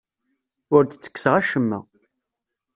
Ur 0.75 0.83
d-ttekkseɣ 0.85 1.33
acemma. 1.41 1.79